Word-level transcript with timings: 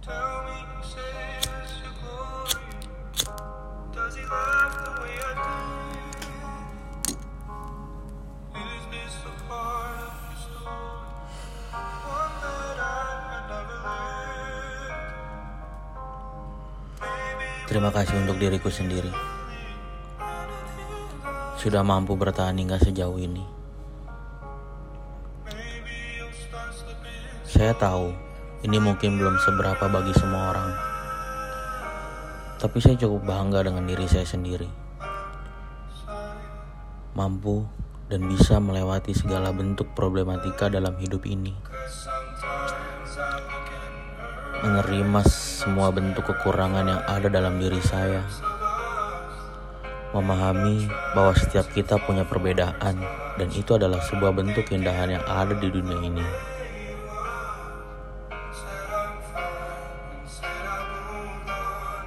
Terima 0.00 0.16
kasih 17.92 18.24
untuk 18.24 18.40
diriku 18.40 18.72
sendiri. 18.72 19.12
Sudah 21.60 21.84
mampu 21.84 22.16
bertahan 22.16 22.56
hingga 22.56 22.80
sejauh 22.80 23.20
ini. 23.20 23.44
Saya 27.44 27.76
tahu 27.76 28.29
ini 28.60 28.76
mungkin 28.76 29.16
belum 29.16 29.40
seberapa 29.40 29.88
bagi 29.88 30.12
semua 30.12 30.52
orang. 30.52 30.70
Tapi 32.60 32.76
saya 32.76 33.00
cukup 33.00 33.24
bangga 33.24 33.64
dengan 33.64 33.88
diri 33.88 34.04
saya 34.04 34.28
sendiri. 34.28 34.68
Mampu 37.16 37.64
dan 38.12 38.28
bisa 38.28 38.60
melewati 38.60 39.16
segala 39.16 39.48
bentuk 39.48 39.96
problematika 39.96 40.68
dalam 40.68 40.92
hidup 41.00 41.24
ini. 41.24 41.56
Menerima 44.60 45.20
semua 45.24 45.88
bentuk 45.88 46.28
kekurangan 46.28 46.84
yang 46.84 47.02
ada 47.08 47.32
dalam 47.32 47.56
diri 47.56 47.80
saya. 47.80 48.20
Memahami 50.12 50.84
bahwa 51.16 51.32
setiap 51.32 51.64
kita 51.72 51.96
punya 52.04 52.28
perbedaan 52.28 53.00
dan 53.40 53.48
itu 53.56 53.72
adalah 53.72 54.04
sebuah 54.04 54.36
bentuk 54.36 54.68
keindahan 54.68 55.16
yang 55.16 55.24
ada 55.24 55.56
di 55.56 55.72
dunia 55.72 55.96
ini. 56.04 56.26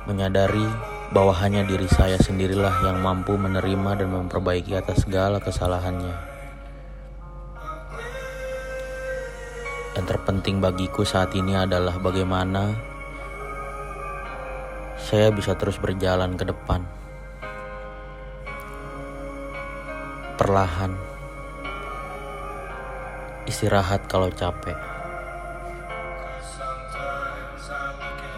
Menyadari 0.04 0.68
bahwa 1.16 1.32
hanya 1.40 1.64
diri 1.64 1.88
saya 1.88 2.20
sendirilah 2.20 2.84
yang 2.84 3.00
mampu 3.00 3.40
menerima 3.40 4.04
dan 4.04 4.10
memperbaiki 4.12 4.76
atas 4.76 5.08
segala 5.08 5.40
kesalahannya. 5.40 6.12
Yang 9.94 10.06
terpenting 10.10 10.58
bagiku 10.58 11.06
saat 11.06 11.32
ini 11.38 11.54
adalah 11.54 12.02
bagaimana 12.02 12.74
saya 14.98 15.30
bisa 15.30 15.54
terus 15.54 15.78
berjalan 15.78 16.34
ke 16.34 16.50
depan. 16.50 16.82
Perlahan. 20.36 20.98
Istirahat 23.46 24.10
kalau 24.10 24.34
capek. 24.34 24.93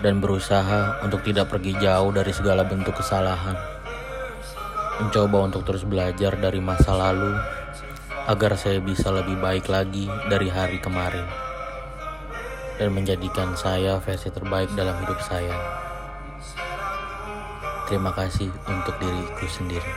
Dan 0.06 0.22
berusaha 0.22 1.02
untuk 1.02 1.26
tidak 1.26 1.50
pergi 1.50 1.74
jauh 1.82 2.14
dari 2.14 2.30
segala 2.30 2.62
bentuk 2.62 2.94
kesalahan. 2.94 3.58
Mencoba 5.02 5.50
untuk 5.50 5.66
terus 5.66 5.82
belajar 5.82 6.38
dari 6.38 6.62
masa 6.62 6.94
lalu 6.94 7.34
agar 8.30 8.54
saya 8.54 8.78
bisa 8.86 9.10
lebih 9.10 9.42
baik 9.42 9.66
lagi 9.66 10.06
dari 10.30 10.46
hari 10.54 10.78
kemarin 10.78 11.26
dan 12.78 12.94
menjadikan 12.94 13.58
saya 13.58 13.98
versi 13.98 14.30
terbaik 14.30 14.70
dalam 14.78 14.94
hidup 15.02 15.18
saya. 15.26 15.58
Terima 17.90 18.14
kasih 18.14 18.54
untuk 18.70 18.94
diriku 19.02 19.50
sendiri. 19.50 19.94